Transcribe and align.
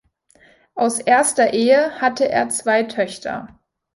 Aus 0.73 0.97
erster 0.99 1.53
Ehe 1.53 2.01
hatte 2.01 2.27
er 2.27 2.49
zwei 2.49 2.81
Töchter. 2.81 3.59